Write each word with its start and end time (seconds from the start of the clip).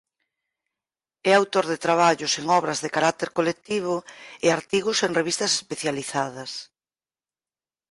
É 1.29 1.31
autor 1.35 1.65
de 1.71 1.81
traballos 1.85 2.33
en 2.39 2.45
obras 2.59 2.79
de 2.83 2.93
carácter 2.95 3.29
colectivo 3.37 3.95
e 4.45 4.47
artigos 4.49 4.97
en 5.05 5.11
revistas 5.19 5.51
especializadas. 5.59 6.51